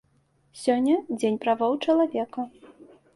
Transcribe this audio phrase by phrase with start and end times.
[0.61, 2.47] Сёння дзень правоў чалавека.